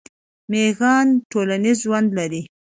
میږیان 0.49 1.07
ټولنیز 1.31 1.77
ژوند 1.85 2.09
لري 2.17 2.41